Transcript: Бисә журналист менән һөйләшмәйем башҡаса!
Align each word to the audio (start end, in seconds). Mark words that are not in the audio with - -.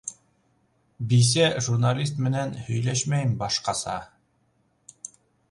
Бисә 1.11 1.49
журналист 1.65 2.23
менән 2.29 2.57
һөйләшмәйем 2.71 3.37
башҡаса! 3.45 4.01